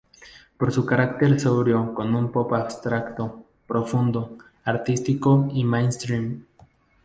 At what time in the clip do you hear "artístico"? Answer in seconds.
4.63-5.45